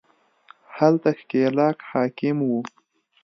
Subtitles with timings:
[0.77, 2.61] هلته ښکېلاک حاکم وو